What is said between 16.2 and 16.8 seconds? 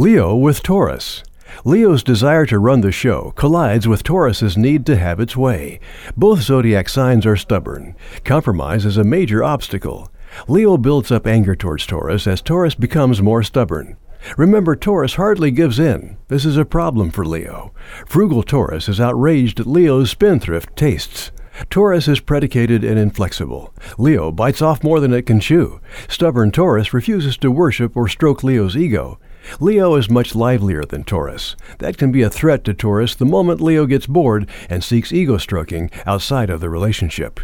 This is a